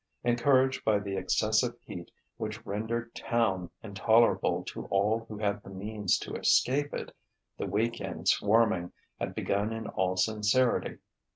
[0.23, 6.17] Encouraged by the excessive heat which rendered Town intolerable to all who had the means
[6.17, 7.15] to escape it,
[7.59, 10.97] the week end swarming had begun in all sincerity.